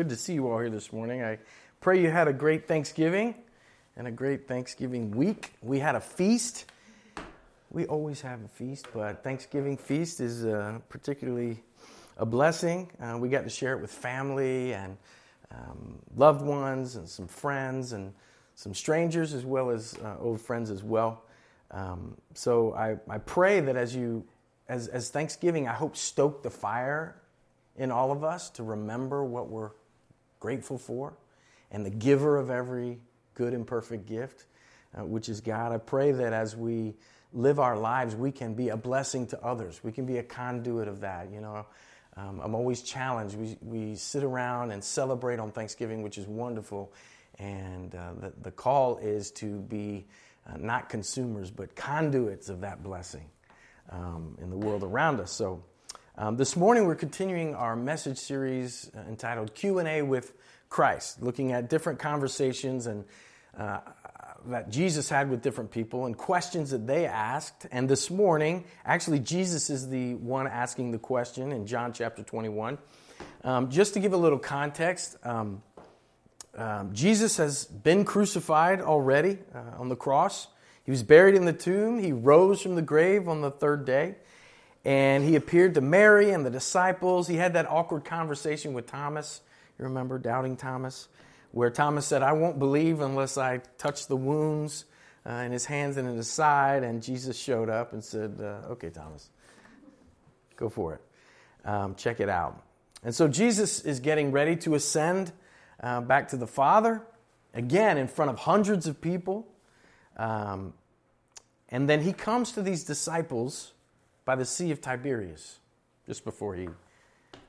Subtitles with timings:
[0.00, 1.22] Good to see you all here this morning.
[1.22, 1.38] I
[1.82, 3.34] pray you had a great Thanksgiving
[3.98, 5.52] and a great Thanksgiving week.
[5.60, 6.64] We had a feast.
[7.70, 11.62] We always have a feast, but Thanksgiving feast is uh, particularly
[12.16, 12.90] a blessing.
[12.98, 14.96] Uh, we got to share it with family and
[15.54, 18.14] um, loved ones and some friends and
[18.54, 21.24] some strangers as well as uh, old friends as well.
[21.72, 24.24] Um, so I, I pray that as you,
[24.66, 27.16] as, as Thanksgiving, I hope stoke the fire
[27.76, 29.72] in all of us to remember what we're
[30.40, 31.14] grateful for
[31.70, 32.98] and the giver of every
[33.34, 34.46] good and perfect gift,
[34.98, 35.72] uh, which is God.
[35.72, 36.94] I pray that as we
[37.32, 39.80] live our lives, we can be a blessing to others.
[39.84, 41.30] We can be a conduit of that.
[41.30, 41.66] You know,
[42.16, 43.36] um, I'm always challenged.
[43.36, 46.92] We, we sit around and celebrate on Thanksgiving, which is wonderful.
[47.38, 50.06] And uh, the, the call is to be
[50.46, 53.30] uh, not consumers, but conduits of that blessing
[53.90, 55.30] um, in the world around us.
[55.30, 55.62] So
[56.18, 60.32] um, this morning we're continuing our message series uh, entitled Q&A with
[60.68, 63.04] Christ, looking at different conversations and
[63.56, 63.78] uh,
[64.46, 67.66] that Jesus had with different people and questions that they asked.
[67.70, 72.78] And this morning, actually, Jesus is the one asking the question in John chapter 21.
[73.44, 75.62] Um, just to give a little context, um,
[76.56, 80.48] um, Jesus has been crucified already uh, on the cross.
[80.84, 82.00] He was buried in the tomb.
[82.00, 84.16] He rose from the grave on the third day
[84.84, 87.28] and he appeared to Mary and the disciples.
[87.28, 89.42] He had that awkward conversation with Thomas.
[89.78, 91.08] You remember doubting Thomas,
[91.52, 94.86] where Thomas said, I won't believe unless I touch the wounds
[95.26, 96.82] uh, in his hands and in his side.
[96.82, 99.30] And Jesus showed up and said, uh, Okay, Thomas,
[100.56, 101.00] go for it.
[101.68, 102.62] Um, check it out.
[103.02, 105.32] And so Jesus is getting ready to ascend
[105.82, 107.02] uh, back to the Father,
[107.54, 109.46] again in front of hundreds of people.
[110.16, 110.74] Um,
[111.68, 113.72] and then he comes to these disciples
[114.30, 115.58] by the Sea of Tiberias
[116.06, 116.68] just before he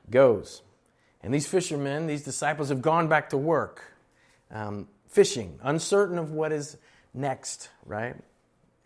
[0.10, 0.64] goes.
[1.22, 3.84] And these fishermen, these disciples, have gone back to work,
[4.50, 6.78] um, fishing, uncertain of what is
[7.14, 8.16] next, right?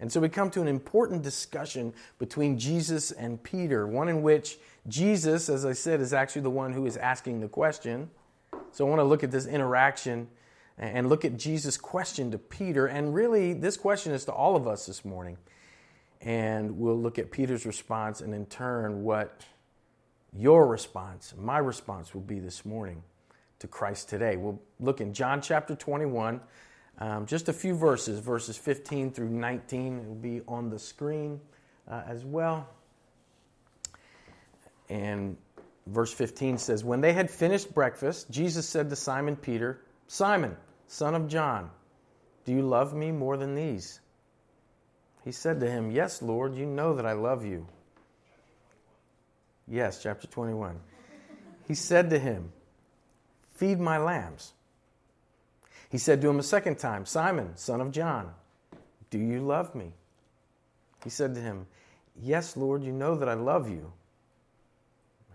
[0.02, 4.58] And so we come to an important discussion between Jesus and Peter, one in which
[4.90, 8.10] Jesus, as I said, is actually the one who is asking the question.
[8.74, 10.28] So I want to look at this interaction
[10.78, 12.88] and look at Jesus' question to Peter.
[12.88, 15.38] And really, this question is to all of us this morning
[16.22, 19.46] and we'll look at Peter's response and in turn what
[20.38, 23.04] your response, my response will be this morning
[23.60, 24.36] to Christ today.
[24.36, 26.42] We'll look in John chapter 21,
[27.00, 30.00] um, just a few verses, verses 15 through 19.
[30.00, 31.40] It will be on the screen
[31.90, 32.68] uh, as well.
[34.90, 35.38] And
[35.88, 40.56] verse 15 says, When they had finished breakfast, Jesus said to Simon Peter, Simon,
[40.88, 41.70] son of John,
[42.46, 44.00] do you love me more than these?
[45.26, 47.68] He said to him, Yes, Lord, you know that I love you.
[49.68, 50.80] Yes, chapter 21.
[51.68, 52.52] He said to him,
[53.56, 54.54] Feed my lambs.
[55.90, 58.30] He said to him a second time, Simon, son of John,
[59.10, 59.94] do you love me?
[61.04, 61.66] He said to him,
[62.22, 63.92] Yes, Lord, you know that I love you.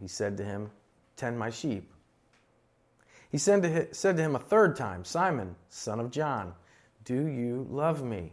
[0.00, 0.70] He said to him,
[1.16, 1.92] Tend my sheep.
[3.32, 6.54] He said to him a third time, Simon, son of John,
[7.04, 8.32] do you love me?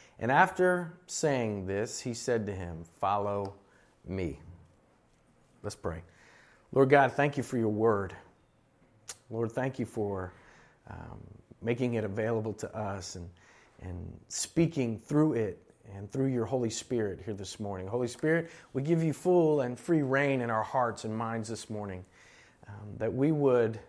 [0.21, 3.55] And after saying this, he said to him, Follow
[4.07, 4.39] me.
[5.63, 6.03] Let's pray.
[6.71, 8.15] Lord God, thank you for your word.
[9.31, 10.31] Lord, thank you for
[10.89, 11.19] um,
[11.61, 13.27] making it available to us and,
[13.81, 15.59] and speaking through it
[15.95, 17.87] and through your Holy Spirit here this morning.
[17.87, 21.69] Holy Spirit, we give you full and free reign in our hearts and minds this
[21.69, 22.05] morning,
[22.67, 23.79] um, that we would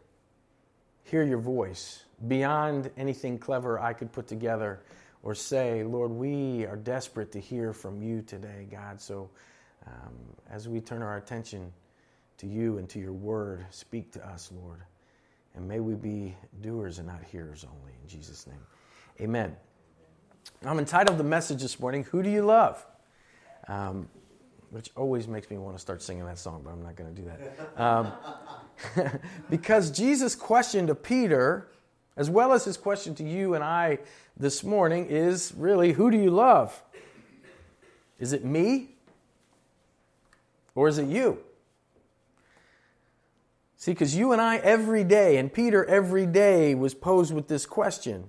[1.05, 4.81] hear your voice beyond anything clever I could put together
[5.22, 9.00] or say, Lord, we are desperate to hear from you today, God.
[9.00, 9.30] So
[9.86, 10.14] um,
[10.50, 11.72] as we turn our attention
[12.38, 14.80] to you and to your word, speak to us, Lord.
[15.54, 17.92] And may we be doers and not hearers only.
[18.02, 18.60] In Jesus' name.
[19.20, 19.56] Amen.
[20.64, 22.84] I'm entitled the message this morning, Who Do You Love?
[23.68, 24.08] Um,
[24.70, 27.20] which always makes me want to start singing that song, but I'm not going to
[27.20, 27.80] do that.
[27.80, 28.12] Um,
[29.50, 31.68] because Jesus questioned Peter,
[32.17, 33.99] as well as his question to you and I
[34.37, 36.82] this morning is really who do you love?
[38.19, 38.91] Is it me?
[40.75, 41.38] Or is it you?
[43.76, 47.67] See, because you and I every day, and Peter every day was posed with this
[47.67, 48.29] question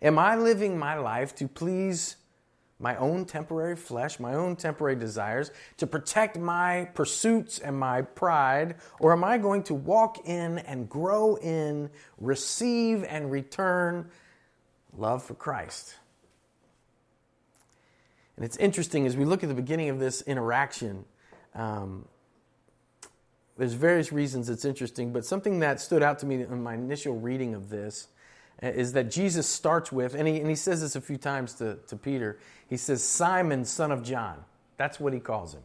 [0.00, 2.16] Am I living my life to please
[2.84, 8.74] my own temporary flesh, my own temporary desires, to protect my pursuits and my pride?
[9.00, 11.88] Or am I going to walk in and grow in,
[12.18, 14.10] receive and return
[14.92, 15.94] love for Christ?
[18.36, 21.06] And it's interesting as we look at the beginning of this interaction.
[21.54, 22.04] Um,
[23.56, 27.18] there's various reasons it's interesting, but something that stood out to me in my initial
[27.18, 28.08] reading of this
[28.62, 31.76] is that Jesus starts with, and he, and he says this a few times to,
[31.88, 34.44] to Peter, he says, Simon, son of John.
[34.76, 35.62] That's what he calls him.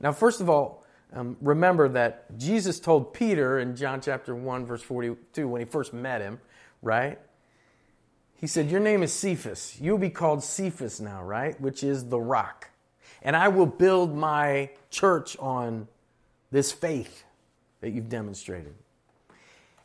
[0.00, 4.82] Now, first of all, um, remember that Jesus told Peter in John chapter 1, verse
[4.82, 6.40] 42, when he first met him,
[6.82, 7.18] right?
[8.34, 9.78] He said, Your name is Cephas.
[9.80, 11.58] You'll be called Cephas now, right?
[11.60, 12.70] Which is the rock.
[13.22, 15.88] And I will build my church on
[16.50, 17.24] this faith
[17.80, 18.74] that you've demonstrated.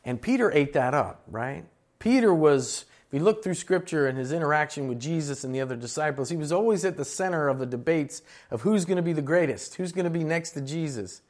[0.04, 1.64] And Peter ate that up, right?
[1.98, 5.76] Peter was, if you look through scripture and his interaction with Jesus and the other
[5.76, 9.12] disciples, he was always at the center of the debates of who's going to be
[9.12, 11.20] the greatest, who's going to be next to Jesus.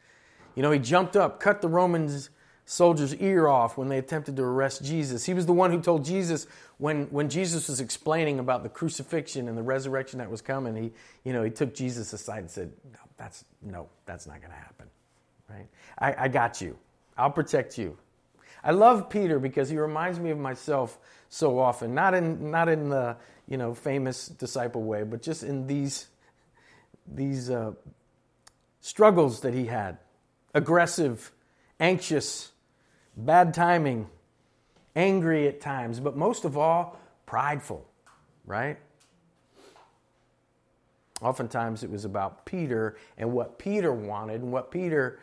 [0.55, 2.31] You know, he jumped up, cut the Romans
[2.64, 5.26] soldier's ear off when they attempted to arrest Jesus.
[5.26, 6.46] He was the one who told Jesus
[6.78, 10.93] when, when Jesus was explaining about the crucifixion and the resurrection that was coming, he,
[11.25, 14.87] you know, he took Jesus aside and said, no, that's, no, that's not to happen.
[15.49, 15.66] Right?
[15.99, 16.78] I, I got you.
[17.19, 17.99] I'll protect you.
[18.62, 20.98] I love Peter because he reminds me of myself
[21.28, 23.16] so often, not in not in the
[23.48, 26.08] you know famous disciple way, but just in these
[27.06, 27.72] these uh,
[28.80, 29.98] struggles that he had,
[30.54, 31.32] aggressive,
[31.78, 32.52] anxious,
[33.16, 34.08] bad timing,
[34.94, 37.86] angry at times, but most of all, prideful,
[38.44, 38.78] right?
[41.22, 45.18] Oftentimes it was about Peter and what Peter wanted and what Peter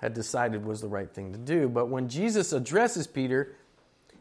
[0.00, 1.68] had decided was the right thing to do.
[1.68, 3.56] But when Jesus addresses Peter,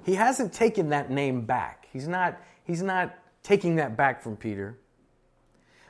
[0.04, 1.88] he hasn't taken that name back.
[1.92, 4.78] He's not, he's not taking that back from Peter.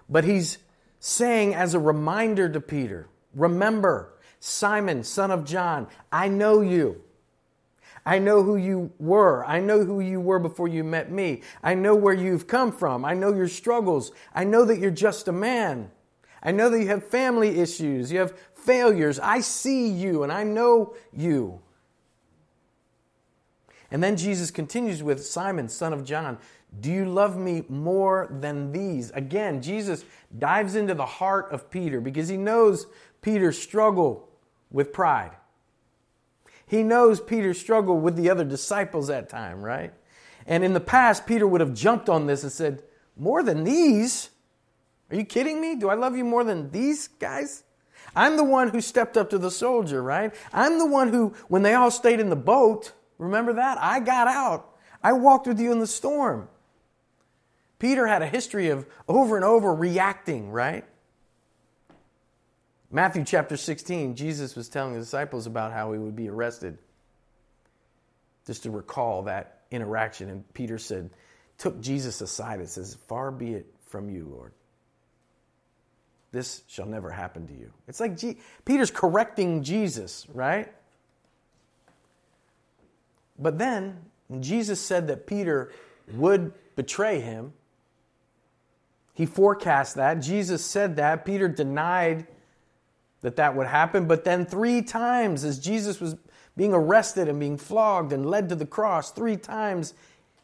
[0.09, 0.57] But he's
[0.99, 7.01] saying, as a reminder to Peter, remember, Simon, son of John, I know you.
[8.05, 9.45] I know who you were.
[9.45, 11.41] I know who you were before you met me.
[11.61, 13.03] I know where you've come from.
[13.03, 14.13] I know your struggles.
[14.33, 15.91] I know that you're just a man.
[16.41, 18.11] I know that you have family issues.
[18.11, 18.33] You have
[18.67, 19.17] failures.
[19.19, 21.61] I see you and I know you.
[23.89, 26.37] And then Jesus continues with Simon, son of John,
[26.81, 29.09] do you love me more than these?
[29.11, 30.03] Again, Jesus
[30.37, 32.87] dives into the heart of Peter because he knows
[33.21, 34.27] Peter's struggle
[34.69, 35.31] with pride.
[36.65, 39.93] He knows Peter's struggle with the other disciples that time, right?
[40.45, 42.83] And in the past, Peter would have jumped on this and said,
[43.15, 44.29] More than these?
[45.09, 45.75] Are you kidding me?
[45.75, 47.63] Do I love you more than these guys?
[48.17, 50.33] I'm the one who stepped up to the soldier, right?
[50.51, 53.77] I'm the one who, when they all stayed in the boat, remember that?
[53.79, 54.75] I got out.
[55.03, 56.49] I walked with you in the storm.
[57.77, 60.83] Peter had a history of over and over reacting, right?
[62.89, 66.79] Matthew chapter 16, Jesus was telling the disciples about how he would be arrested.
[68.47, 70.29] Just to recall that interaction.
[70.29, 71.11] And Peter said,
[71.59, 74.53] took Jesus aside and says, Far be it from you, Lord.
[76.31, 77.71] This shall never happen to you.
[77.87, 80.71] It's like G- Peter's correcting Jesus, right?
[83.39, 83.99] But then,
[84.39, 85.71] Jesus said that Peter
[86.13, 87.53] would betray him,
[89.17, 90.15] he forecast that.
[90.15, 91.25] Jesus said that.
[91.25, 92.27] Peter denied
[93.21, 94.07] that that would happen.
[94.07, 96.15] But then, three times, as Jesus was
[96.55, 99.95] being arrested and being flogged and led to the cross, three times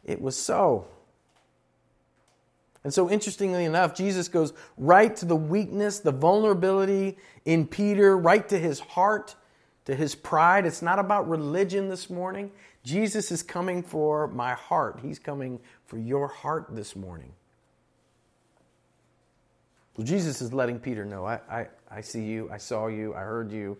[0.02, 0.88] it was so.
[2.84, 8.46] And so, interestingly enough, Jesus goes right to the weakness, the vulnerability in Peter, right
[8.50, 9.34] to his heart,
[9.86, 10.66] to his pride.
[10.66, 12.52] It's not about religion this morning.
[12.84, 17.32] Jesus is coming for my heart, He's coming for your heart this morning.
[19.96, 23.20] Well, Jesus is letting Peter know I, I, I see you, I saw you, I
[23.20, 23.78] heard you,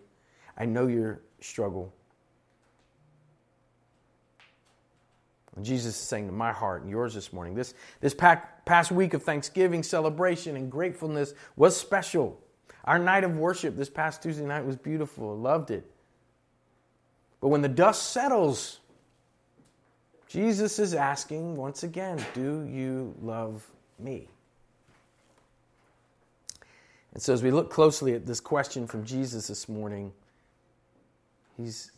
[0.56, 1.92] I know your struggle.
[5.62, 9.22] Jesus is saying to my heart and yours this morning, this, this past week of
[9.22, 12.40] Thanksgiving celebration and gratefulness was special.
[12.84, 15.38] Our night of worship this past Tuesday night was beautiful.
[15.38, 15.88] Loved it.
[17.40, 18.80] But when the dust settles,
[20.28, 23.64] Jesus is asking once again, Do you love
[23.98, 24.28] me?
[27.12, 30.12] And so, as we look closely at this question from Jesus this morning,
[31.56, 31.92] he's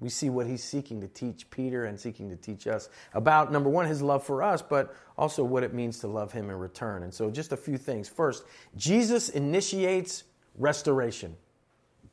[0.00, 3.68] we see what he's seeking to teach Peter and seeking to teach us about, number
[3.68, 7.02] one, his love for us, but also what it means to love him in return.
[7.02, 8.08] And so, just a few things.
[8.08, 8.44] First,
[8.76, 10.24] Jesus initiates
[10.56, 11.36] restoration.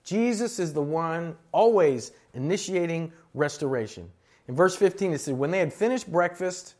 [0.03, 4.09] Jesus is the one always initiating restoration.
[4.47, 6.75] In verse 15, it says, When they had finished breakfast,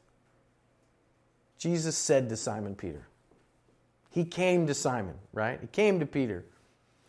[1.57, 3.07] Jesus said to Simon Peter,
[4.09, 5.59] He came to Simon, right?
[5.59, 6.45] He came to Peter.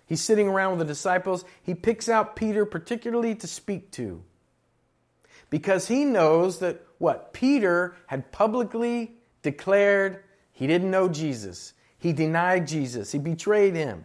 [0.09, 1.45] He's sitting around with the disciples.
[1.63, 4.23] He picks out Peter particularly to speak to
[5.51, 7.33] because he knows that what?
[7.33, 9.13] Peter had publicly
[9.43, 10.23] declared
[10.53, 11.75] he didn't know Jesus.
[11.99, 13.13] He denied Jesus.
[13.13, 14.05] He betrayed him.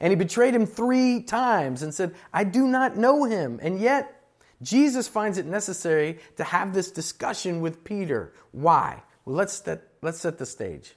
[0.00, 3.60] And he betrayed him three times and said, I do not know him.
[3.62, 4.22] And yet,
[4.62, 8.32] Jesus finds it necessary to have this discussion with Peter.
[8.52, 9.02] Why?
[9.24, 10.94] Well, let's set, let's set the stage.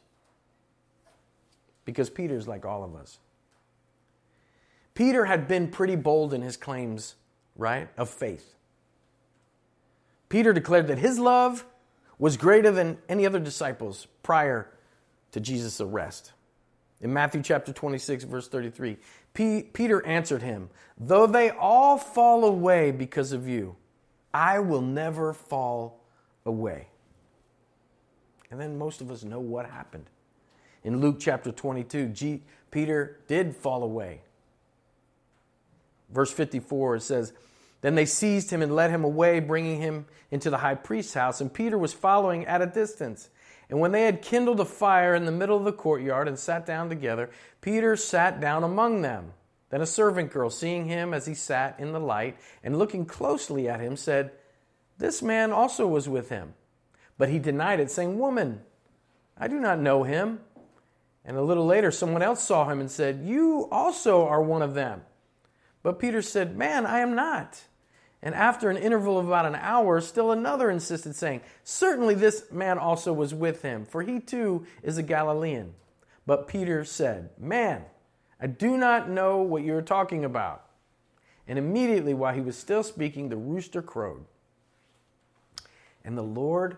[1.86, 3.20] Because Peter's like all of us.
[4.98, 7.14] Peter had been pretty bold in his claims,
[7.56, 8.56] right, of faith.
[10.28, 11.64] Peter declared that his love
[12.18, 14.72] was greater than any other disciples prior
[15.34, 16.34] to Jesus' arrest.
[17.00, 18.98] In Matthew chapter 26, verse 33,
[19.36, 23.76] P- Peter answered him, Though they all fall away because of you,
[24.34, 26.02] I will never fall
[26.44, 26.88] away.
[28.50, 30.10] And then most of us know what happened.
[30.84, 34.22] In Luke chapter 22, G- Peter did fall away.
[36.10, 37.34] Verse 54, it says,
[37.82, 41.42] Then they seized him and led him away, bringing him into the high priest's house.
[41.42, 43.30] And Peter was following at a distance.
[43.70, 46.66] And when they had kindled a fire in the middle of the courtyard and sat
[46.66, 47.30] down together,
[47.62, 49.34] Peter sat down among them.
[49.70, 53.68] Then a servant girl, seeing him as he sat in the light and looking closely
[53.68, 54.32] at him, said,
[54.98, 56.54] This man also was with him.
[57.18, 58.62] But he denied it, saying, Woman,
[59.38, 60.40] I do not know him.
[61.26, 64.74] And a little later, someone else saw him and said, You also are one of
[64.74, 65.02] them.
[65.88, 67.62] But Peter said, Man, I am not.
[68.22, 72.78] And after an interval of about an hour, still another insisted, saying, Certainly this man
[72.78, 75.76] also was with him, for he too is a Galilean.
[76.26, 77.86] But Peter said, Man,
[78.38, 80.66] I do not know what you are talking about.
[81.48, 84.26] And immediately, while he was still speaking, the rooster crowed.
[86.04, 86.76] And the Lord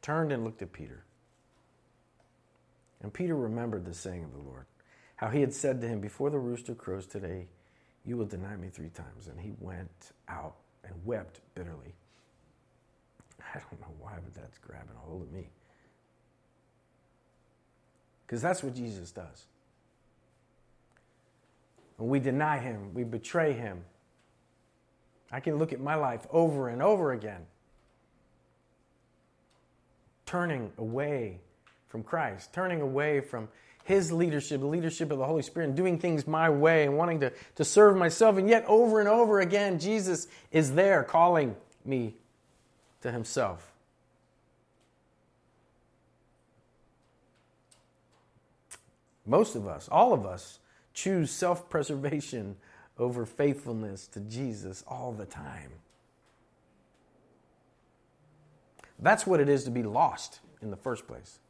[0.00, 1.04] turned and looked at Peter.
[3.02, 4.64] And Peter remembered the saying of the Lord,
[5.20, 7.44] how he had said to him, Before the rooster crows today,
[8.06, 9.26] you will deny me three times.
[9.26, 11.92] And he went out and wept bitterly.
[13.38, 15.50] I don't know why, but that's grabbing a hold of me.
[18.26, 19.44] Because that's what Jesus does.
[21.98, 23.84] When we deny him, we betray him.
[25.30, 27.44] I can look at my life over and over again,
[30.24, 31.40] turning away
[31.90, 33.48] from Christ, turning away from
[33.84, 37.20] his leadership, the leadership of the Holy Spirit, and doing things my way and wanting
[37.20, 38.36] to, to serve myself.
[38.36, 42.14] And yet, over and over again, Jesus is there calling me
[43.02, 43.72] to himself.
[49.26, 50.60] Most of us, all of us,
[50.94, 52.56] choose self preservation
[52.98, 55.70] over faithfulness to Jesus all the time.
[59.00, 61.40] That's what it is to be lost in the first place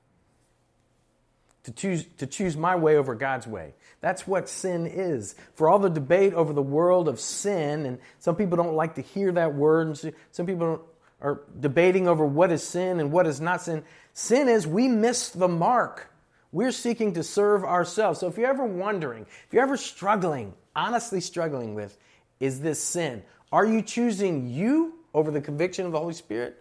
[1.64, 3.75] to choose, to choose my way over God's way.
[4.00, 5.35] That's what sin is.
[5.55, 9.02] For all the debate over the world of sin, and some people don't like to
[9.02, 10.87] hear that word, and some people
[11.21, 13.85] are debating over what is sin and what is not sin.
[14.14, 16.11] Sin is we miss the mark.
[16.52, 18.21] We're seeking to serve ourselves.
[18.21, 21.97] So if you're ever wondering, if you're ever struggling, honestly struggling with,
[22.40, 23.23] is this sin?
[23.52, 26.57] Are you choosing you over the conviction of the Holy Spirit?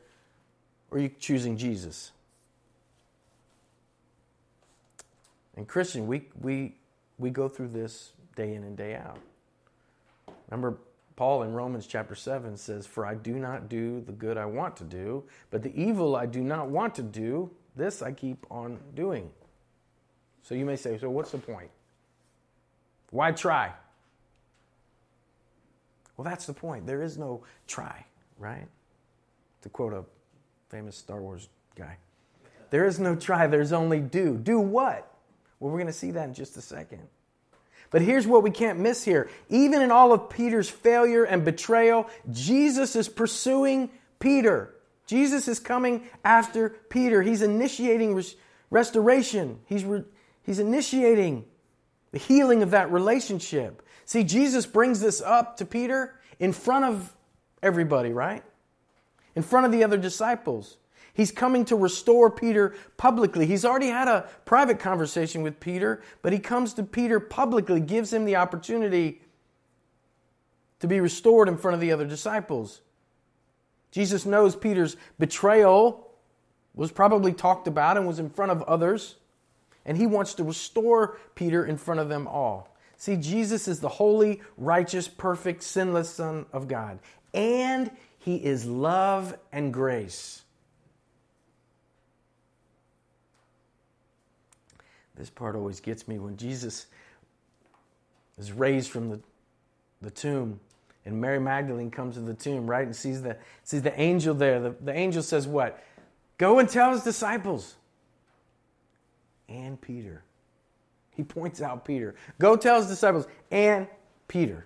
[0.91, 2.11] Or are you choosing Jesus?
[5.59, 6.73] And Christian, we, we,
[7.17, 9.19] we go through this day in and day out.
[10.49, 10.77] Remember,
[11.17, 14.77] Paul in Romans chapter 7 says, For I do not do the good I want
[14.77, 18.79] to do, but the evil I do not want to do, this I keep on
[18.95, 19.29] doing.
[20.43, 21.71] So you may say, So what's the point?
[23.11, 23.73] Why try?
[26.15, 26.87] Well, that's the point.
[26.87, 28.05] There is no try,
[28.37, 28.67] right?
[29.63, 30.05] To quote a
[30.69, 31.97] famous Star Wars guy.
[32.69, 34.37] There is no try, there's only do.
[34.37, 35.08] Do what?
[35.59, 37.01] Well, we're going to see that in just a second.
[37.91, 39.29] But here's what we can't miss here.
[39.49, 43.89] Even in all of Peter's failure and betrayal, Jesus is pursuing
[44.19, 44.75] Peter.
[45.07, 47.23] Jesus is coming after Peter.
[47.23, 48.35] He's initiating res-
[48.69, 50.03] restoration, he's, re-
[50.43, 51.45] he's initiating
[52.11, 53.81] the healing of that relationship.
[54.05, 57.15] See, Jesus brings this up to Peter in front of
[57.61, 58.43] everybody, right?
[59.35, 60.77] In front of the other disciples.
[61.19, 63.45] He's coming to restore Peter publicly.
[63.45, 68.13] He's already had a private conversation with Peter, but he comes to Peter publicly, gives
[68.13, 69.21] him the opportunity
[70.79, 72.79] to be restored in front of the other disciples.
[73.91, 76.09] Jesus knows Peter's betrayal
[76.73, 79.17] was probably talked about and was in front of others,
[79.85, 82.73] and he wants to restore Peter in front of them all.
[82.95, 86.99] See, Jesus is the holy, righteous, perfect, sinless Son of God.
[87.33, 90.43] And he is love and grace.
[95.19, 96.87] This part always gets me when Jesus
[98.37, 99.19] is raised from the,
[100.01, 100.61] the tomb
[101.05, 104.61] and Mary Magdalene comes to the tomb, right, and sees the, sees the angel there.
[104.61, 105.83] The, the angel says, What?
[106.37, 107.75] Go and tell his disciples
[109.49, 110.23] and Peter.
[111.17, 112.15] He points out Peter.
[112.39, 113.87] Go tell his disciples and
[114.29, 114.65] Peter.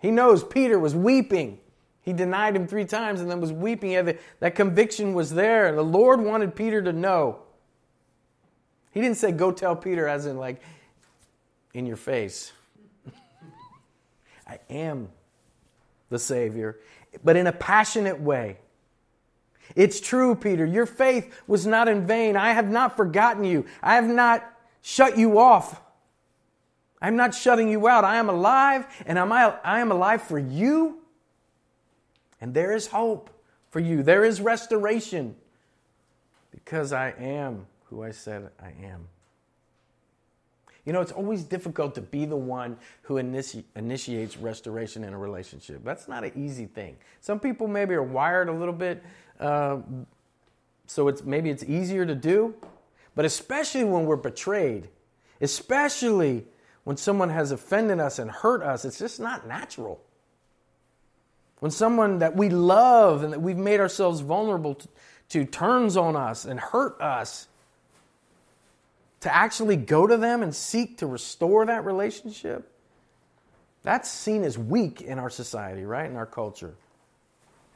[0.00, 1.58] He knows Peter was weeping.
[2.08, 3.92] He denied him three times and then was weeping.
[4.40, 5.74] that conviction was there.
[5.74, 7.40] The Lord wanted Peter to know.
[8.92, 10.62] He didn't say, Go tell Peter, as in, like,
[11.74, 12.50] in your face.
[14.48, 15.10] I am
[16.08, 16.78] the Savior,
[17.22, 18.56] but in a passionate way.
[19.76, 20.64] It's true, Peter.
[20.64, 22.38] Your faith was not in vain.
[22.38, 23.66] I have not forgotten you.
[23.82, 24.50] I have not
[24.80, 25.78] shut you off.
[27.02, 28.04] I'm not shutting you out.
[28.04, 30.97] I am alive, and I am alive for you.
[32.40, 33.30] And there is hope
[33.70, 34.02] for you.
[34.02, 35.36] There is restoration
[36.50, 39.08] because I am who I said I am.
[40.84, 45.18] You know, it's always difficult to be the one who initi- initiates restoration in a
[45.18, 45.84] relationship.
[45.84, 46.96] That's not an easy thing.
[47.20, 49.02] Some people maybe are wired a little bit,
[49.38, 49.78] uh,
[50.86, 52.54] so it's maybe it's easier to do.
[53.14, 54.88] But especially when we're betrayed,
[55.42, 56.46] especially
[56.84, 60.00] when someone has offended us and hurt us, it's just not natural.
[61.60, 64.88] When someone that we love and that we've made ourselves vulnerable to,
[65.30, 67.48] to turns on us and hurt us,
[69.20, 72.72] to actually go to them and seek to restore that relationship,
[73.82, 76.08] that's seen as weak in our society, right?
[76.08, 76.74] In our culture.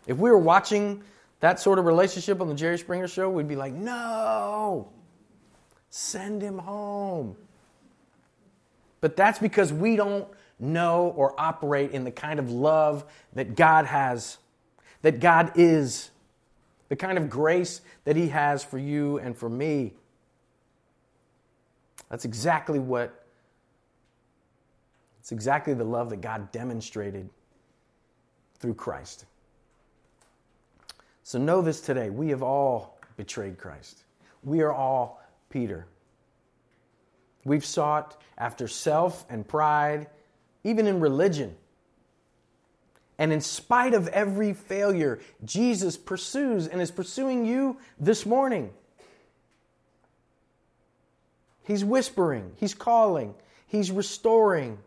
[0.06, 1.02] If we were watching
[1.40, 4.88] that sort of relationship on the Jerry Springer show, we'd be like, no,
[5.90, 7.36] send him home.
[9.00, 10.28] But that's because we don't
[10.62, 13.04] know or operate in the kind of love
[13.34, 14.38] that God has,
[15.02, 16.10] that God is,
[16.88, 19.92] the kind of grace that He has for you and for me.
[22.08, 23.26] That's exactly what,
[25.20, 27.28] it's exactly the love that God demonstrated
[28.58, 29.24] through Christ.
[31.22, 32.10] So know this today.
[32.10, 34.02] We have all betrayed Christ.
[34.44, 35.86] We are all Peter.
[37.44, 40.08] We've sought after self and pride,
[40.64, 41.56] even in religion.
[43.18, 48.70] And in spite of every failure, Jesus pursues and is pursuing you this morning.
[51.64, 53.34] He's whispering, He's calling,
[53.66, 54.78] He's restoring.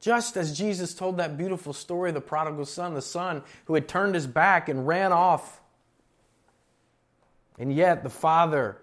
[0.00, 3.88] Just as Jesus told that beautiful story of the prodigal son, the son who had
[3.88, 5.60] turned his back and ran off.
[7.58, 8.78] And yet the father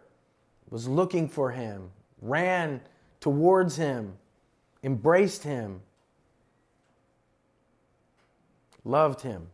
[0.70, 2.82] was looking for him, ran
[3.20, 4.18] towards him,
[4.84, 5.82] embraced him,
[8.84, 9.48] loved him.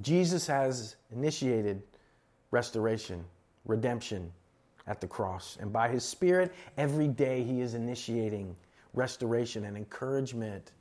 [0.00, 1.82] Jesus has initiated
[2.50, 3.24] restoration,
[3.64, 4.32] redemption
[4.86, 5.58] at the cross.
[5.60, 8.54] And by his Spirit, every day he is initiating
[8.94, 10.72] restoration and encouragement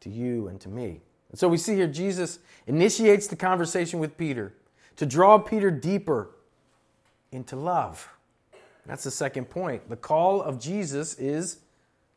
[0.00, 1.00] to you and to me.
[1.30, 4.54] And so we see here Jesus initiates the conversation with Peter
[4.96, 6.30] to draw Peter deeper
[7.32, 8.08] into love.
[8.86, 9.88] That's the second point.
[9.88, 11.58] The call of Jesus is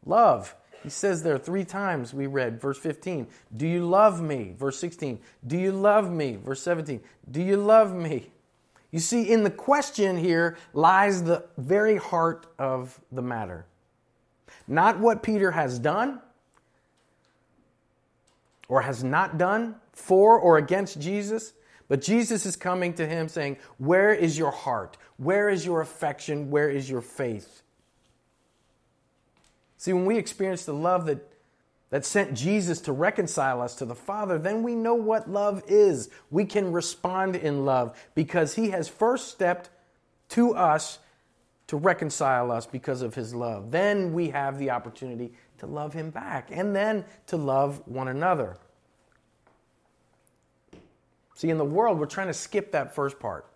[0.06, 0.56] love.
[0.84, 4.56] He says there three times we read, verse 15, Do you love me?
[4.58, 6.38] Verse 16, Do you love me?
[6.38, 8.32] Verse 17, Do you love me?
[8.92, 13.66] You see, in the question here lies the very heart of the matter.
[14.68, 16.22] Not what Peter has done
[18.68, 21.54] or has not done for or against Jesus,
[21.88, 24.98] but Jesus is coming to him saying, Where is your heart?
[25.18, 26.50] Where is your affection?
[26.50, 27.64] Where is your faith?
[29.80, 31.26] See, when we experience the love that
[31.90, 36.10] that sent Jesus to reconcile us to the Father, then we know what love is.
[36.30, 39.70] We can respond in love because He has first stepped
[40.30, 41.00] to us
[41.68, 43.72] to reconcile us because of His love.
[43.72, 48.58] Then we have the opportunity to love Him back and then to love one another.
[51.34, 53.49] See, in the world, we're trying to skip that first part.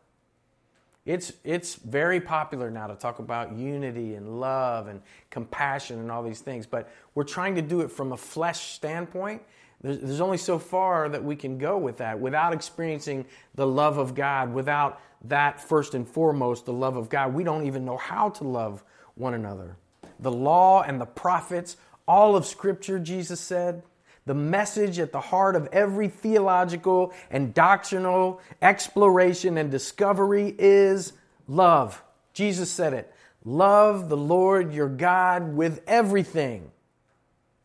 [1.06, 6.24] It's, it's very popular now to talk about unity and love and compassion and all
[6.24, 9.42] these things, but we're trying to do it from a flesh standpoint.
[9.82, 13.98] There's, there's only so far that we can go with that without experiencing the love
[13.98, 17.34] of God, without that first and foremost, the love of God.
[17.34, 18.82] We don't even know how to love
[19.16, 19.76] one another.
[20.20, 21.76] The law and the prophets,
[22.08, 23.84] all of Scripture, Jesus said,
[24.26, 31.14] the message at the heart of every theological and doctrinal exploration and discovery is
[31.48, 32.02] love.
[32.34, 33.14] Jesus said it.
[33.44, 36.72] Love the Lord your God with everything.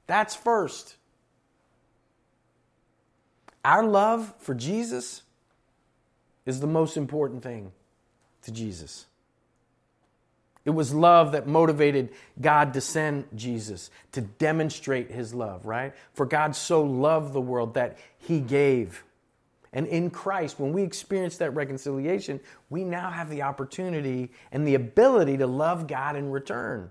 [0.06, 0.96] That's first.
[3.64, 5.22] Our love for Jesus
[6.46, 7.72] is the most important thing
[8.42, 9.06] to Jesus.
[10.68, 15.94] It was love that motivated God to send Jesus to demonstrate his love, right?
[16.12, 19.02] For God so loved the world that he gave.
[19.72, 24.74] And in Christ, when we experience that reconciliation, we now have the opportunity and the
[24.74, 26.90] ability to love God in return.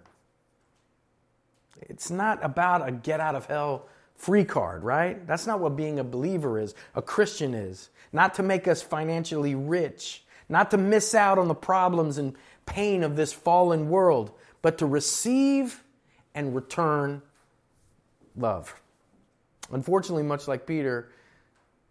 [1.84, 3.86] It's not about a get out of hell
[4.16, 5.28] free card, right?
[5.28, 7.92] That's not what being a believer is, a Christian is.
[8.12, 12.36] Not to make us financially rich, not to miss out on the problems and
[12.67, 15.84] pain of this fallen world, but to receive
[16.36, 17.23] and return
[18.36, 18.80] love.
[19.71, 21.10] Unfortunately, much like Peter,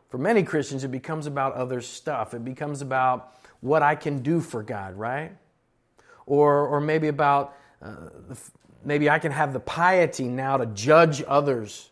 [0.08, 2.32] for many Christians, it becomes about other stuff.
[2.32, 5.32] It becomes about what I can do for God, right?
[6.26, 8.10] Or, or maybe about uh,
[8.84, 11.90] maybe I can have the piety now to judge others.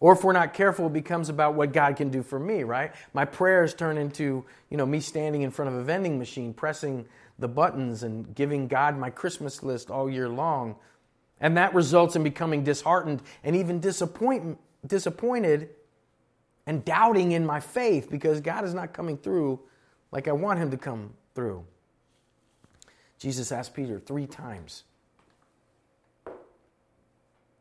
[0.00, 2.92] Or if we're not careful, it becomes about what God can do for me, right?
[3.14, 7.06] My prayers turn into, you know, me standing in front of a vending machine, pressing
[7.38, 10.76] the buttons and giving God my Christmas list all year long.
[11.40, 15.70] And that results in becoming disheartened and even disappoint, disappointed
[16.66, 19.60] and doubting in my faith because God is not coming through
[20.10, 21.64] like I want him to come through.
[23.18, 24.84] Jesus asked Peter three times.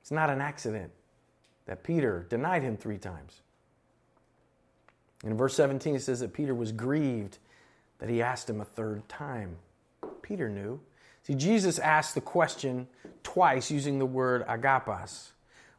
[0.02, 0.92] It's not an accident
[1.66, 3.42] that Peter denied him three times.
[5.24, 7.40] In verse 17, it says that Peter was grieved
[8.00, 9.58] that he asked him a third time.
[10.28, 10.80] Peter knew.
[11.24, 12.88] See, Jesus asked the question
[13.24, 15.32] twice using the word agapas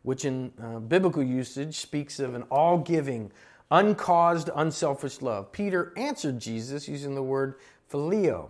[0.03, 3.31] which in uh, biblical usage speaks of an all giving,
[3.71, 5.53] uncaused, unselfish love.
[5.53, 7.57] Peter answered Jesus using the word
[7.93, 8.49] phileo,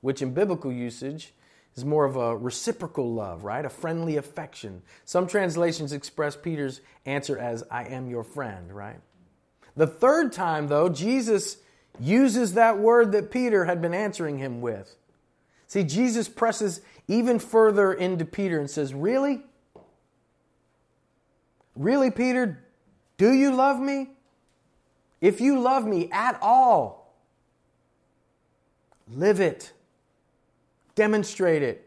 [0.00, 1.34] which in biblical usage
[1.76, 3.64] is more of a reciprocal love, right?
[3.64, 4.82] A friendly affection.
[5.04, 9.00] Some translations express Peter's answer as, I am your friend, right?
[9.76, 11.58] The third time, though, Jesus
[12.00, 14.96] uses that word that Peter had been answering him with.
[15.68, 19.42] See, Jesus presses even further into Peter and says, Really?
[21.76, 22.64] Really, Peter?
[23.18, 24.10] Do you love me?
[25.20, 27.14] If you love me at all,
[29.08, 29.72] live it,
[30.94, 31.84] demonstrate it.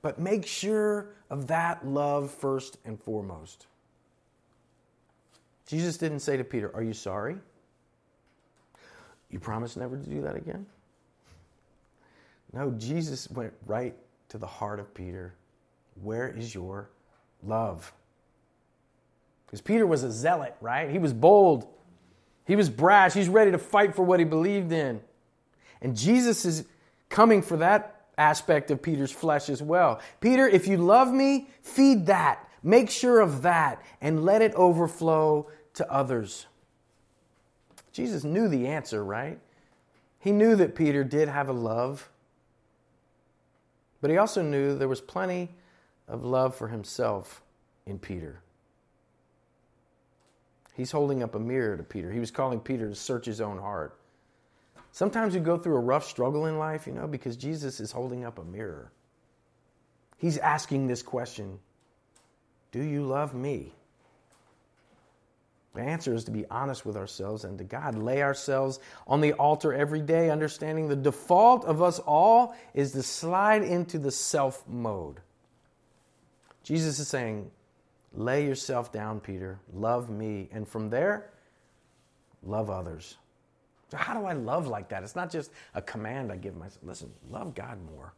[0.00, 3.66] But make sure of that love first and foremost.
[5.66, 7.36] Jesus didn't say to Peter, Are you sorry?
[9.30, 10.66] You promise never to do that again?
[12.56, 13.94] No, Jesus went right
[14.30, 15.34] to the heart of Peter.
[16.02, 16.88] Where is your
[17.42, 17.92] love?
[19.44, 20.90] Because Peter was a zealot, right?
[20.90, 21.66] He was bold.
[22.46, 23.12] He was brash.
[23.12, 25.02] He's ready to fight for what he believed in.
[25.82, 26.64] And Jesus is
[27.10, 30.00] coming for that aspect of Peter's flesh as well.
[30.22, 32.48] Peter, if you love me, feed that.
[32.62, 36.46] Make sure of that and let it overflow to others.
[37.92, 39.38] Jesus knew the answer, right?
[40.20, 42.08] He knew that Peter did have a love,
[44.06, 45.48] but he also knew there was plenty
[46.06, 47.42] of love for himself
[47.86, 48.40] in Peter.
[50.76, 52.12] He's holding up a mirror to Peter.
[52.12, 53.98] He was calling Peter to search his own heart.
[54.92, 58.24] Sometimes you go through a rough struggle in life, you know, because Jesus is holding
[58.24, 58.92] up a mirror.
[60.18, 61.58] He's asking this question
[62.70, 63.72] Do you love me?
[65.76, 67.96] The answer is to be honest with ourselves and to God.
[67.96, 73.02] Lay ourselves on the altar every day, understanding the default of us all is to
[73.02, 75.20] slide into the self mode.
[76.62, 77.50] Jesus is saying,
[78.14, 79.58] Lay yourself down, Peter.
[79.74, 80.48] Love me.
[80.50, 81.28] And from there,
[82.42, 83.16] love others.
[83.90, 85.02] So, how do I love like that?
[85.02, 86.82] It's not just a command I give myself.
[86.82, 88.14] Listen, love God more.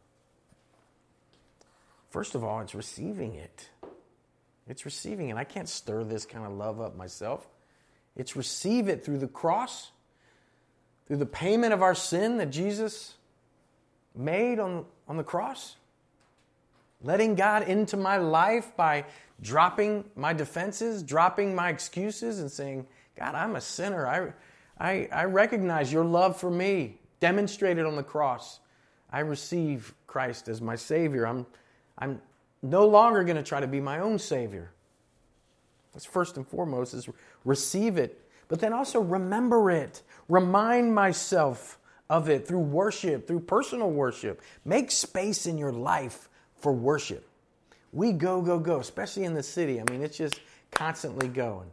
[2.09, 3.69] First of all, it's receiving it.
[4.69, 5.35] It's receiving it.
[5.35, 7.47] I can't stir this kind of love up myself.
[8.15, 9.91] It's receive it through the cross,
[11.07, 13.15] through the payment of our sin that Jesus
[14.15, 15.75] made on, on the cross.
[17.01, 19.05] Letting God into my life by
[19.41, 24.05] dropping my defenses, dropping my excuses, and saying, God, I'm a sinner.
[24.05, 24.33] I,
[24.79, 28.59] I, I recognize your love for me demonstrated on the cross.
[29.11, 31.25] I receive Christ as my Savior.
[31.25, 31.45] I'm,
[31.97, 32.21] I'm
[32.61, 34.71] no longer going to try to be my own Savior.
[35.93, 37.09] That's first and foremost is
[37.45, 40.01] receive it, but then also remember it.
[40.27, 44.41] Remind myself of it through worship, through personal worship.
[44.65, 47.29] Make space in your life for worship
[47.91, 49.79] we go, go, go, especially in the city.
[49.79, 50.39] I mean, it's just
[50.71, 51.69] constantly going.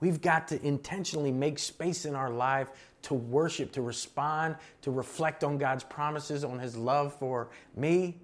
[0.00, 2.68] We've got to intentionally make space in our life
[3.02, 8.18] to worship, to respond, to reflect on God's promises, on His love for me,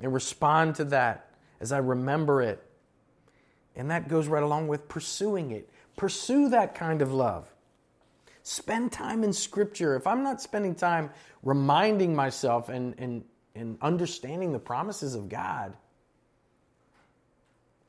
[0.00, 2.62] and respond to that as I remember it.
[3.76, 5.68] And that goes right along with pursuing it.
[5.96, 7.52] Pursue that kind of love.
[8.42, 9.96] Spend time in Scripture.
[9.96, 11.10] If I'm not spending time
[11.42, 15.76] reminding myself and, and, and understanding the promises of God,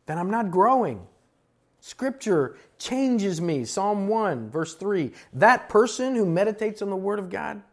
[0.05, 1.07] then I'm not growing.
[1.79, 3.65] Scripture changes me.
[3.65, 5.11] Psalm 1, verse 3.
[5.33, 7.63] That person who meditates on the Word of God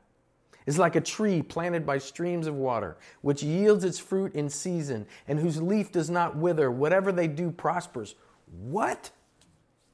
[0.69, 5.07] is like a tree planted by streams of water, which yields its fruit in season,
[5.27, 6.71] and whose leaf does not wither.
[6.71, 8.15] Whatever they do prospers.
[8.51, 9.11] What?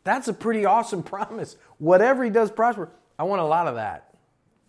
[0.02, 1.56] That's a pretty awesome promise.
[1.78, 2.90] Whatever he does prosper.
[3.16, 4.16] I want a lot of that.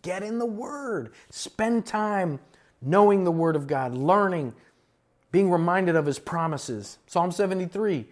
[0.04, 1.12] Get in the Word.
[1.32, 2.40] Spend time
[2.84, 4.54] knowing the Word of God, learning,
[5.32, 7.00] being reminded of His promises.
[7.08, 8.06] Psalm 73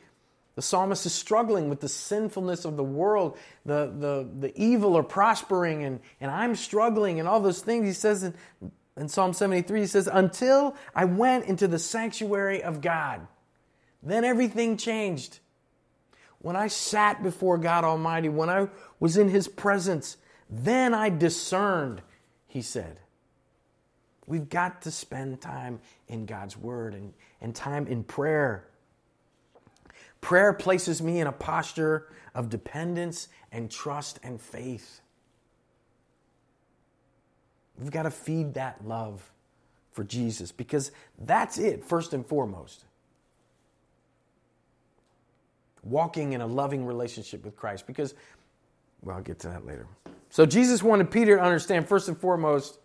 [0.56, 3.38] the psalmist is struggling with the sinfulness of the world.
[3.66, 7.88] The, the, the evil are prospering, and, and I'm struggling, and all those things.
[7.88, 8.36] He says in,
[8.96, 13.28] in Psalm 73, he says, Until I went into the sanctuary of God,
[14.04, 15.40] then everything changed.
[16.40, 18.68] When I sat before God Almighty, when I
[19.00, 20.18] was in His presence,
[20.50, 22.02] then I discerned,
[22.48, 23.00] he said.
[24.28, 28.68] We've got to spend time in God's Word and, and time in prayer.
[30.24, 35.02] Prayer places me in a posture of dependence and trust and faith.
[37.78, 39.34] We've got to feed that love
[39.92, 42.86] for Jesus because that's it, first and foremost.
[45.84, 48.14] Walking in a loving relationship with Christ because,
[49.02, 49.88] well, I'll get to that later.
[50.30, 52.80] So Jesus wanted Peter to understand, first and foremost,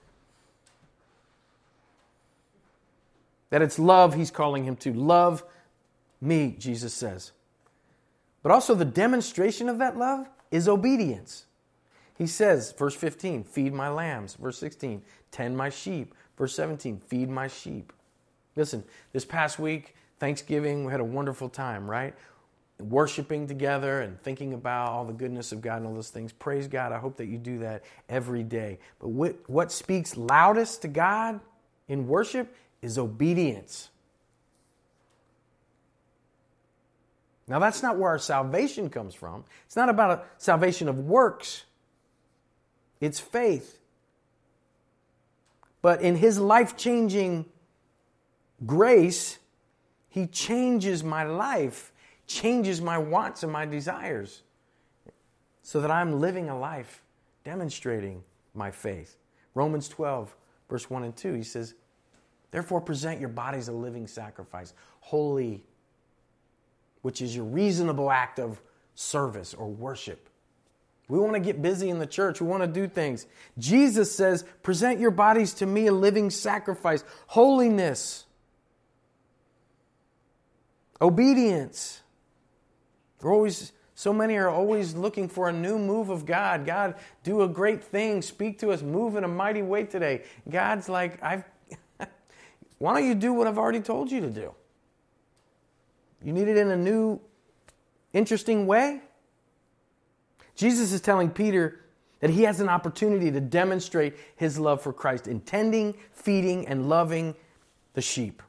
[3.51, 4.92] that it's love he's calling him to.
[4.92, 5.44] Love
[6.20, 7.33] me, Jesus says.
[8.42, 11.46] But also, the demonstration of that love is obedience.
[12.16, 14.35] He says, verse 15, feed my lambs.
[14.35, 16.14] Verse 16, tend my sheep.
[16.37, 17.92] Verse 17, feed my sheep.
[18.57, 22.14] Listen, this past week, Thanksgiving, we had a wonderful time, right?
[22.81, 26.33] Worshiping together and thinking about all the goodness of God and all those things.
[26.33, 26.92] Praise God.
[26.92, 28.78] I hope that you do that every day.
[28.98, 31.40] But what, what speaks loudest to God
[31.87, 33.90] in worship is obedience.
[37.49, 39.45] Now, that's not where our salvation comes from.
[39.65, 41.65] It's not about a salvation of works,
[43.01, 43.81] it's faith.
[45.81, 47.47] But in His life changing
[48.67, 49.39] grace,
[50.09, 51.93] He changes my life,
[52.27, 54.43] changes my wants and my desires,
[55.63, 57.03] so that I'm living a life
[57.45, 58.23] demonstrating
[58.55, 59.17] my faith.
[59.55, 60.35] Romans 12,
[60.69, 61.75] verse 1 and 2, He says,
[62.51, 65.65] Therefore, present your bodies a living sacrifice, holy
[67.09, 68.61] which is your reasonable act of
[68.94, 70.29] service or worship.
[71.09, 72.38] We want to get busy in the church.
[72.38, 73.25] We want to do things.
[73.57, 78.27] Jesus says, present your bodies to me a living sacrifice, holiness,
[81.01, 82.03] obedience.
[83.23, 86.66] We're always, so many are always looking for a new move of God.
[86.66, 86.94] God,
[87.25, 88.21] do a great thing.
[88.21, 88.83] Speak to us.
[88.83, 90.25] Move in a mighty way today.
[90.47, 91.44] God's like, I've,
[92.77, 94.53] why don't you do what I've already told you to do?
[96.22, 97.20] You need it in a new,
[98.12, 99.00] interesting way?
[100.57, 101.81] Jesus is telling Peter
[102.20, 106.88] that he has an opportunity to demonstrate his love for Christ in tending, feeding, and
[106.88, 107.37] loving
[107.94, 108.42] the sheep.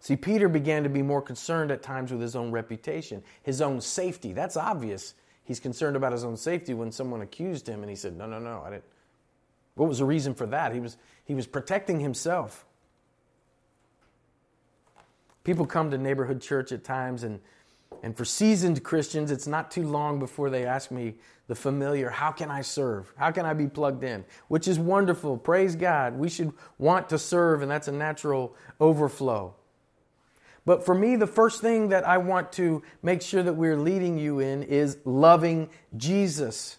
[0.00, 3.80] See, Peter began to be more concerned at times with his own reputation, his own
[3.80, 4.32] safety.
[4.32, 5.14] That's obvious.
[5.42, 8.38] He's concerned about his own safety when someone accused him and he said, No, no,
[8.38, 8.84] no, I didn't.
[9.74, 10.72] What was the reason for that?
[10.72, 12.65] He was, he was protecting himself.
[15.46, 17.38] People come to neighborhood church at times, and,
[18.02, 21.14] and for seasoned Christians, it's not too long before they ask me
[21.46, 23.12] the familiar, How can I serve?
[23.16, 24.24] How can I be plugged in?
[24.48, 25.36] Which is wonderful.
[25.36, 26.14] Praise God.
[26.18, 29.54] We should want to serve, and that's a natural overflow.
[30.64, 34.18] But for me, the first thing that I want to make sure that we're leading
[34.18, 36.78] you in is loving Jesus.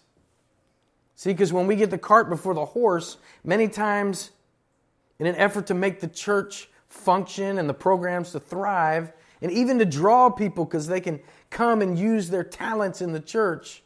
[1.14, 4.30] See, because when we get the cart before the horse, many times
[5.18, 9.78] in an effort to make the church function and the programs to thrive and even
[9.78, 11.20] to draw people because they can
[11.50, 13.82] come and use their talents in the church.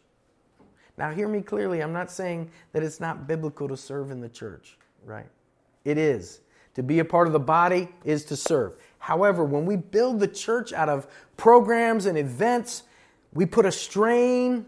[0.97, 1.83] Now, hear me clearly.
[1.83, 5.27] I'm not saying that it's not biblical to serve in the church, right?
[5.85, 6.41] It is.
[6.75, 8.77] To be a part of the body is to serve.
[8.99, 12.85] However, when we build the church out of programs and events,
[13.35, 14.67] we put a strain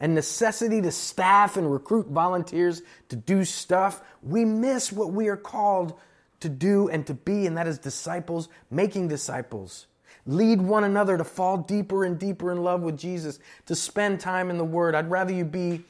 [0.00, 4.02] and necessity to staff and recruit volunteers to do stuff.
[4.22, 5.98] We miss what we are called
[6.40, 9.86] to do and to be, and that is disciples, making disciples.
[10.26, 14.50] lead one another to fall deeper and deeper in love with Jesus, to spend time
[14.50, 14.94] in the Word.
[14.94, 15.82] I'd rather you be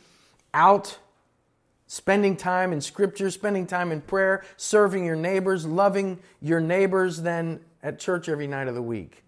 [0.54, 0.98] out
[1.86, 7.60] spending time in Scripture, spending time in prayer, serving your neighbors, loving your neighbors than
[7.82, 9.24] at church every night of the week.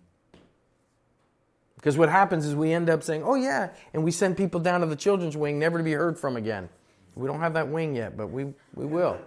[1.75, 4.81] Because what happens is we end up saying, oh, yeah, and we send people down
[4.81, 6.69] to the children's wing never to be heard from again.
[7.17, 9.19] We don't have that wing yet, but we, we will.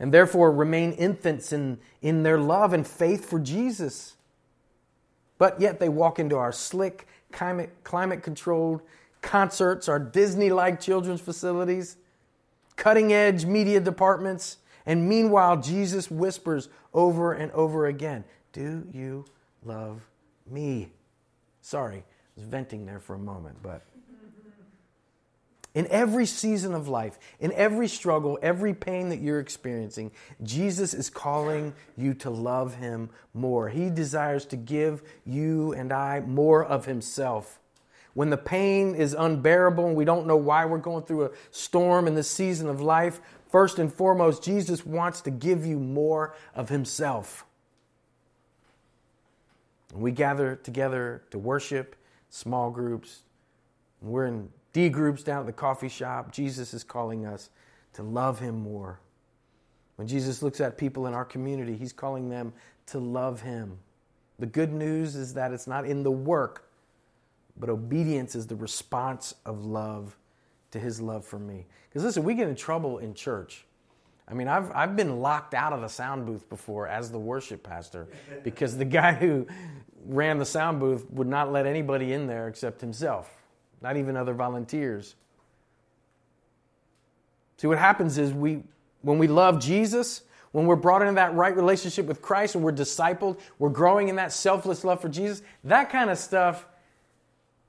[0.00, 4.14] And therefore remain infants in, in their love and faith for Jesus.
[5.38, 8.82] But yet they walk into our slick, climate, climate controlled
[9.22, 11.96] concerts, our Disney like children's facilities,
[12.76, 19.26] cutting edge media departments, and meanwhile, Jesus whispers over and over again Do you
[19.64, 20.00] love
[20.50, 20.92] me.
[21.60, 22.02] Sorry, I
[22.36, 23.82] was venting there for a moment, but.
[25.74, 30.10] In every season of life, in every struggle, every pain that you're experiencing,
[30.42, 33.68] Jesus is calling you to love Him more.
[33.68, 37.60] He desires to give you and I more of Himself.
[38.14, 42.08] When the pain is unbearable and we don't know why we're going through a storm
[42.08, 46.70] in this season of life, first and foremost, Jesus wants to give you more of
[46.70, 47.44] Himself.
[49.94, 51.94] We gather together to worship,
[52.30, 53.20] small groups.
[54.02, 54.48] We're in
[54.88, 56.32] Groups down at the coffee shop.
[56.32, 57.50] Jesus is calling us
[57.94, 59.00] to love him more.
[59.96, 62.52] When Jesus looks at people in our community, he's calling them
[62.86, 63.78] to love him.
[64.38, 66.70] The good news is that it's not in the work,
[67.58, 70.16] but obedience is the response of love
[70.70, 71.66] to his love for me.
[71.88, 73.64] Because listen, we get in trouble in church
[74.30, 77.62] I mean, I've, I've been locked out of the sound booth before as the worship
[77.62, 78.08] pastor
[78.44, 79.46] because the guy who
[80.04, 83.37] ran the sound booth would not let anybody in there except himself,
[83.80, 85.14] not even other volunteers.
[87.56, 88.62] See, what happens is we,
[89.02, 92.72] when we love Jesus, when we're brought into that right relationship with Christ and we're
[92.72, 96.66] discipled, we're growing in that selfless love for Jesus, that kind of stuff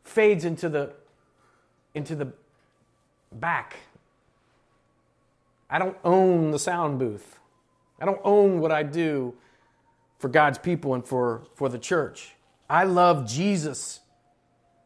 [0.03, 0.93] fades into the,
[1.93, 2.31] into the
[3.31, 3.77] back
[5.69, 7.39] I don't own the sound booth.
[8.01, 9.35] I don't own what I do
[10.17, 12.33] for God's people and for, for the church.
[12.69, 13.99] I love Jesus.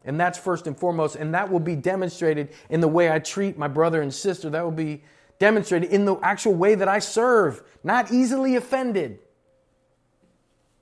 [0.05, 1.15] And that's first and foremost.
[1.15, 4.49] And that will be demonstrated in the way I treat my brother and sister.
[4.49, 5.03] That will be
[5.39, 9.19] demonstrated in the actual way that I serve, not easily offended.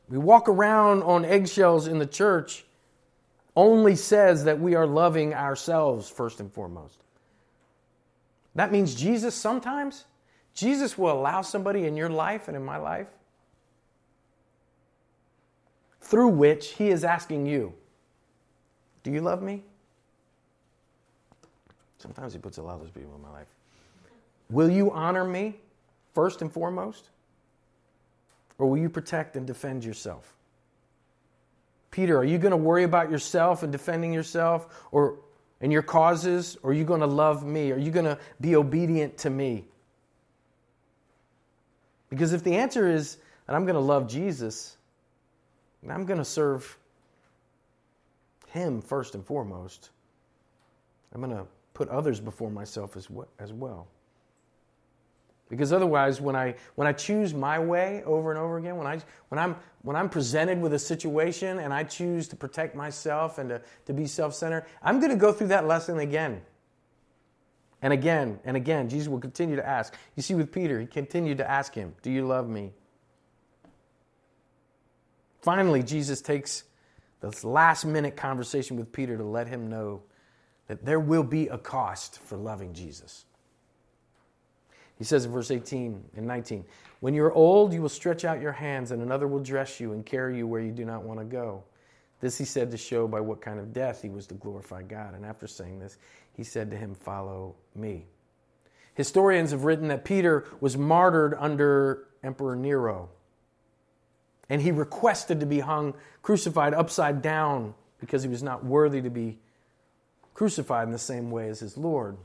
[0.10, 2.66] We walk around on eggshells in the church
[3.56, 7.00] only says that we are loving ourselves first and foremost.
[8.56, 10.06] That means Jesus sometimes,
[10.54, 13.08] Jesus will allow somebody in your life and in my life
[16.02, 17.74] through which he is asking you,
[19.04, 19.64] Do you love me?
[21.98, 23.48] Sometimes he puts a lot of those people in my life.
[24.50, 25.56] Will you honor me
[26.14, 27.10] first and foremost?
[28.58, 30.36] Or will you protect and defend yourself?
[31.90, 34.86] Peter, are you going to worry about yourself and defending yourself?
[34.92, 35.20] Or
[35.62, 36.58] and your causes?
[36.64, 37.72] Or are you going to love me?
[37.72, 39.66] Are you going to be obedient to me?
[42.10, 44.76] Because if the answer is that I'm going to love Jesus,
[45.82, 46.78] and I'm going to serve
[48.52, 49.92] Him first and foremost,
[51.14, 53.88] I'm going to put others before myself as well.
[55.52, 59.02] Because otherwise, when I, when I choose my way over and over again, when, I,
[59.28, 63.50] when, I'm, when I'm presented with a situation and I choose to protect myself and
[63.50, 66.42] to, to be self centered, I'm going to go through that lesson again.
[67.82, 68.88] And again and again.
[68.88, 69.94] Jesus will continue to ask.
[70.16, 72.72] You see, with Peter, he continued to ask him, Do you love me?
[75.42, 76.64] Finally, Jesus takes
[77.22, 80.02] this last minute conversation with Peter to let him know
[80.68, 83.26] that there will be a cost for loving Jesus.
[84.98, 86.64] He says in verse 18 and 19,
[87.00, 90.06] When you're old, you will stretch out your hands, and another will dress you and
[90.06, 91.64] carry you where you do not want to go.
[92.20, 95.16] This he said to show by what kind of death he was to glorify God.
[95.16, 95.98] And after saying this,
[96.34, 98.06] he said to him, Follow me.
[98.94, 103.10] Historians have written that Peter was martyred under Emperor Nero.
[104.50, 109.10] And he requested to be hung, crucified upside down, because he was not worthy to
[109.10, 109.38] be
[110.34, 112.18] crucified in the same way as his Lord.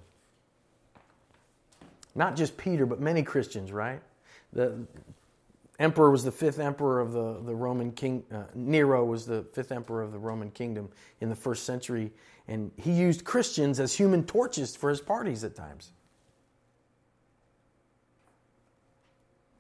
[2.14, 4.01] Not just Peter, but many Christians, right?
[4.53, 4.86] The
[5.78, 8.24] emperor was the fifth emperor of the, the Roman king.
[8.32, 10.88] Uh, Nero was the fifth emperor of the Roman kingdom
[11.20, 12.11] in the first century.
[12.49, 15.93] And he used Christians as human torches for his parties at times.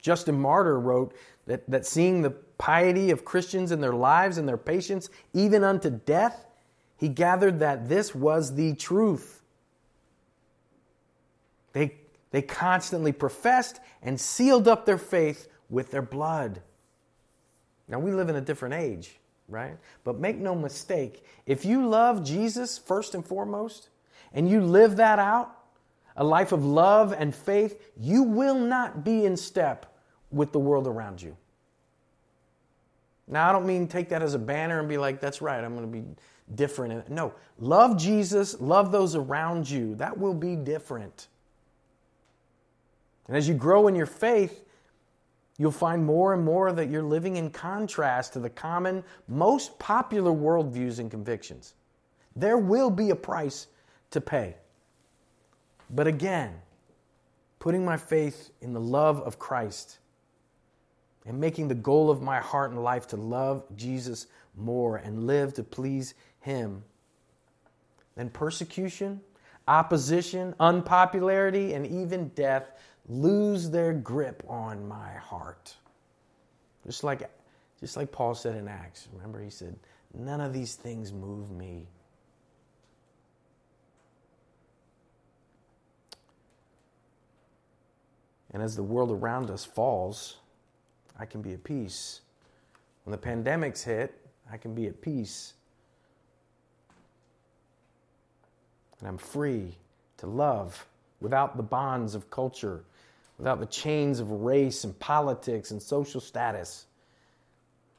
[0.06, 4.56] Justin Martyr wrote that, that seeing the piety of Christians in their lives and their
[4.56, 6.46] patience, even unto death,
[6.96, 9.42] he gathered that this was the truth.
[11.72, 11.96] They
[12.30, 16.62] they constantly professed and sealed up their faith with their blood.
[17.88, 19.16] Now, we live in a different age,
[19.48, 19.76] right?
[20.04, 23.88] But make no mistake, if you love Jesus first and foremost,
[24.32, 25.56] and you live that out,
[26.16, 29.95] a life of love and faith, you will not be in step
[30.30, 31.36] with the world around you.
[33.28, 35.74] Now, I don't mean take that as a banner and be like, that's right, I'm
[35.74, 36.04] going to be
[36.54, 37.08] different.
[37.08, 39.96] No, love Jesus, love those around you.
[39.96, 41.28] That will be different.
[43.26, 44.64] And as you grow in your faith,
[45.58, 50.30] you'll find more and more that you're living in contrast to the common, most popular
[50.30, 51.74] worldviews and convictions.
[52.36, 53.66] There will be a price
[54.10, 54.54] to pay.
[55.90, 56.52] But again,
[57.58, 59.98] putting my faith in the love of Christ
[61.26, 65.54] and making the goal of my heart and life to love Jesus more and live
[65.54, 66.84] to please Him,
[68.16, 69.20] then persecution,
[69.66, 72.70] opposition, unpopularity, and even death
[73.08, 75.74] lose their grip on my heart.
[76.86, 77.28] Just like,
[77.80, 79.08] just like Paul said in Acts.
[79.12, 79.76] Remember, he said,
[80.14, 81.88] None of these things move me.
[88.52, 90.36] And as the world around us falls,
[91.18, 92.20] I can be at peace.
[93.04, 94.14] When the pandemics hit,
[94.50, 95.54] I can be at peace.
[98.98, 99.76] And I'm free
[100.18, 100.86] to love
[101.20, 102.84] without the bonds of culture,
[103.38, 106.86] without the chains of race and politics and social status.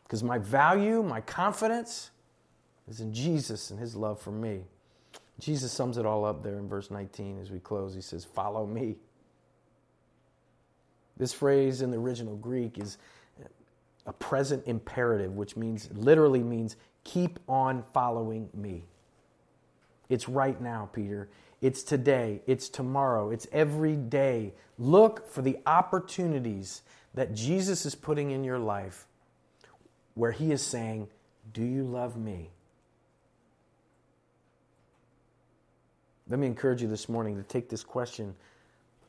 [0.03, 2.11] Because my value, my confidence
[2.87, 4.63] is in Jesus and his love for me.
[5.39, 7.93] Jesus sums it all up there in verse 19 as we close.
[7.93, 8.95] He says, Follow me.
[11.17, 12.97] This phrase in the original Greek is
[14.05, 18.85] a present imperative, which means literally means keep on following me.
[20.09, 21.29] It's right now, Peter.
[21.61, 22.41] It's today.
[22.47, 23.31] It's tomorrow.
[23.31, 24.53] It's every day.
[24.77, 26.81] Look for the opportunities
[27.13, 29.07] that Jesus is putting in your life
[30.13, 31.07] where he is saying,
[31.53, 32.51] Do you love me?
[36.29, 38.35] Let me encourage you this morning to take this question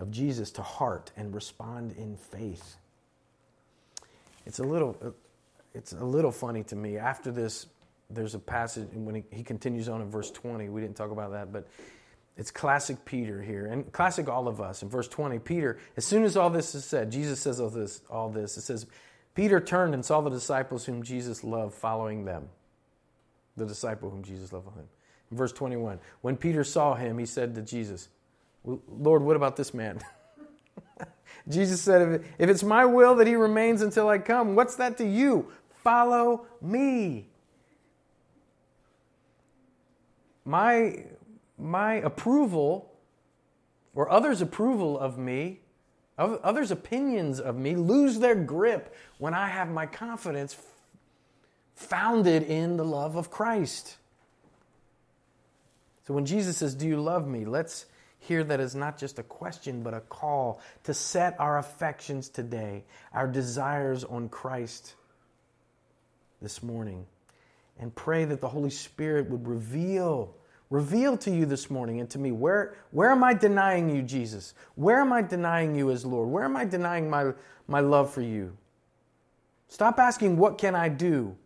[0.01, 2.77] of Jesus to heart and respond in faith.
[4.47, 5.15] It's a little,
[5.75, 6.97] it's a little funny to me.
[6.97, 7.67] After this,
[8.11, 10.69] there's a passage and when he, he continues on in verse 20.
[10.69, 11.69] We didn't talk about that, but
[12.39, 14.83] it's classic Peter here, and classic all of us.
[14.83, 18.01] In verse 20, Peter, as soon as all this is said, Jesus says all this,
[18.09, 18.57] all this.
[18.57, 18.87] It says,
[19.35, 22.49] Peter turned and saw the disciples whom Jesus loved following them.
[23.57, 24.89] The disciple whom Jesus loved him.
[25.33, 28.09] In verse 21, when Peter saw him, he said to Jesus,
[28.69, 30.01] Lord, what about this man?
[31.49, 35.07] Jesus said, If it's my will that he remains until I come, what's that to
[35.07, 35.51] you?
[35.83, 37.29] Follow me.
[40.45, 41.05] My,
[41.59, 42.93] my approval
[43.95, 45.61] or others' approval of me,
[46.19, 50.57] others' opinions of me, lose their grip when I have my confidence
[51.75, 53.97] founded in the love of Christ.
[56.07, 57.45] So when Jesus says, Do you love me?
[57.45, 57.87] Let's
[58.19, 62.85] hear that is not just a question, but a call to set our affections today,
[63.13, 64.95] our desires on Christ
[66.43, 67.07] this morning.
[67.79, 70.35] And pray that the Holy Spirit would reveal,
[70.69, 74.55] reveal to you this morning and to me where, where am I denying you, Jesus?
[74.75, 76.29] Where am I denying you as Lord?
[76.29, 77.33] Where am I denying my,
[77.69, 78.57] my love for you?
[79.69, 81.37] Stop asking, What can I do?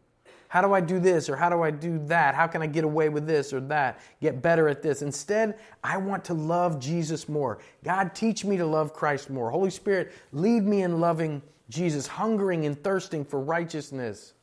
[0.53, 2.35] How do I do this or how do I do that?
[2.35, 3.99] How can I get away with this or that?
[4.21, 5.01] Get better at this.
[5.01, 7.61] Instead, I want to love Jesus more.
[7.83, 9.51] God, teach me to love Christ more.
[9.51, 11.41] Holy Spirit, lead me in loving
[11.71, 14.35] Jesus, hungering and thirsting for righteousness.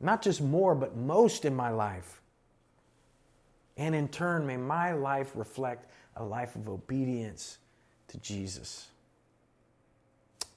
[0.00, 2.20] Not just more, but most in my life.
[3.78, 7.56] And in turn, may my life reflect a life of obedience
[8.08, 8.88] to Jesus.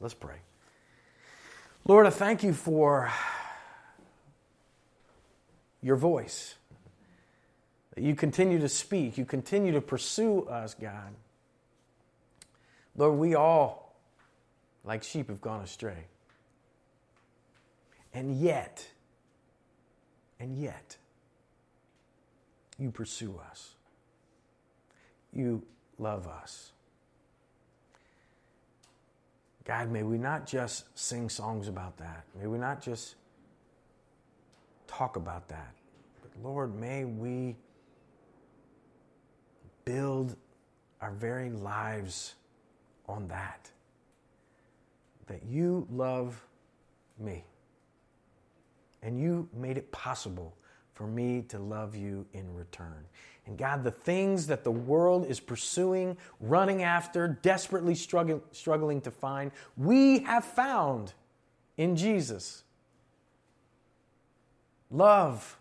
[0.01, 0.39] Let's pray.
[1.85, 3.09] Lord, I thank you for
[5.86, 6.55] your voice.
[7.95, 9.19] You continue to speak.
[9.19, 11.13] You continue to pursue us, God.
[12.97, 13.95] Lord, we all,
[14.83, 16.07] like sheep, have gone astray.
[18.15, 18.88] And yet,
[20.39, 20.97] and yet,
[22.79, 23.75] you pursue us.
[25.31, 25.61] You
[25.99, 26.71] love us.
[29.65, 32.23] God, may we not just sing songs about that.
[32.39, 33.13] May we not just
[34.97, 35.73] talk about that.
[36.21, 37.55] But Lord, may we
[39.83, 40.35] build
[41.01, 42.35] our very lives
[43.07, 43.69] on that.
[45.27, 46.43] That you love
[47.19, 47.43] me.
[49.01, 50.55] And you made it possible
[50.93, 53.05] for me to love you in return.
[53.45, 59.11] And God, the things that the world is pursuing, running after, desperately struggling, struggling to
[59.11, 61.13] find, we have found
[61.77, 62.63] in Jesus.
[64.91, 65.57] Love,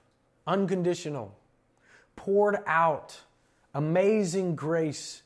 [0.47, 1.37] unconditional,
[2.16, 3.20] poured out,
[3.75, 5.22] amazing grace,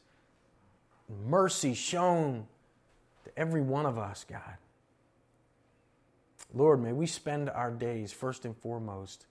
[1.27, 2.47] mercy shown
[3.25, 4.57] to every one of us, God.
[6.55, 9.27] Lord, may we spend our days first and foremost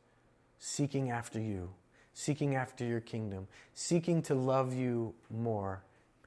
[0.59, 1.70] seeking after you,
[2.13, 5.84] seeking after your kingdom, seeking to love you more.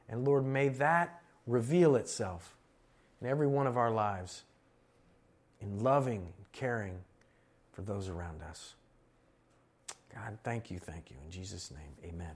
[0.08, 2.56] And Lord, may that reveal itself
[3.20, 4.42] in every one of our lives
[5.60, 6.98] in loving caring
[7.86, 8.74] those around us.
[10.14, 11.16] God, thank you, thank you.
[11.24, 12.34] In Jesus' name, amen.